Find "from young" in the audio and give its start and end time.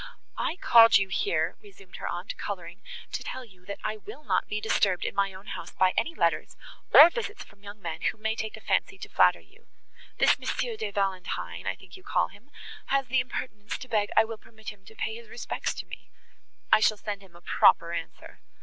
7.43-7.79